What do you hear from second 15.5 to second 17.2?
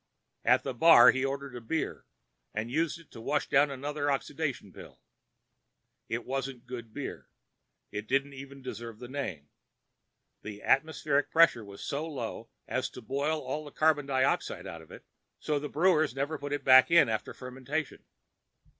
the brewers never put it back in